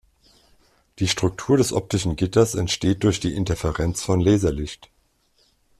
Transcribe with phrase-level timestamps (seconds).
[0.97, 4.89] Die Struktur des optischen Gitters entsteht durch die Interferenz von Laserlicht.